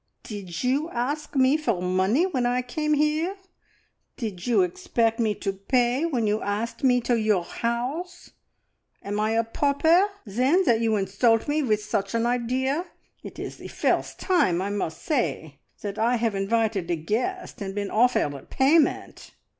"Did 0.23 0.63
you 0.63 0.89
ask 0.89 1.35
me 1.35 1.57
for 1.57 1.79
money 1.79 2.25
when 2.25 2.47
I 2.47 2.63
came 2.63 2.95
here? 2.95 3.35
Did 4.17 4.47
you 4.47 4.63
expect 4.63 5.19
me 5.19 5.35
to 5.35 5.53
pay 5.53 6.05
when 6.07 6.25
you 6.25 6.41
asked 6.41 6.83
me 6.83 7.01
to 7.01 7.15
your 7.19 7.43
house? 7.43 8.31
Am 9.03 9.19
I 9.19 9.33
a 9.33 9.43
pauper, 9.43 10.07
then, 10.25 10.63
that 10.65 10.81
you 10.81 10.95
insult 10.95 11.47
me 11.47 11.61
with 11.61 11.83
such 11.83 12.15
an 12.15 12.25
idea? 12.25 12.85
It 13.21 13.37
is 13.37 13.57
the 13.57 13.67
first 13.67 14.19
time, 14.19 14.59
I 14.59 14.71
must 14.71 15.03
say, 15.03 15.59
that 15.81 15.99
I 15.99 16.15
have 16.15 16.33
invited 16.33 16.89
a 16.89 16.95
guest, 16.95 17.61
and 17.61 17.75
been 17.75 17.91
offered 17.91 18.33
a 18.33 18.39
payment." 18.41 19.35